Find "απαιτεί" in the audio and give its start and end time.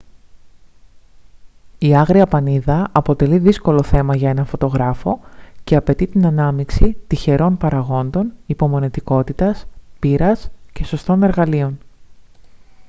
5.75-6.07